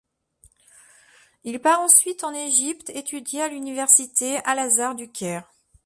Il 1.43 1.59
part 1.59 1.79
ensuite 1.81 2.23
en 2.23 2.33
Égypte, 2.33 2.89
étudier 2.89 3.43
à 3.43 3.49
l'Université 3.49 4.37
al-Azhar 4.45 4.95
du 4.95 5.11
Caire. 5.11 5.47